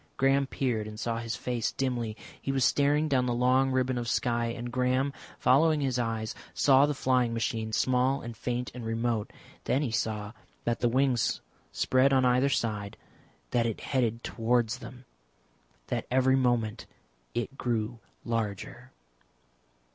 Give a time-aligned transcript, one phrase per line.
[0.17, 2.17] Graham peered and saw his face dimly.
[2.41, 6.87] He was staring down the long ribbon of sky, and Graham, following his eyes, saw
[6.87, 9.31] the flying machine small and faint and remote.
[9.65, 10.33] Then he saw
[10.63, 11.41] that the wings
[11.71, 12.97] spread on either side,
[13.51, 15.05] that it headed towards them,
[15.89, 16.87] that every moment
[17.35, 18.91] it grew larger.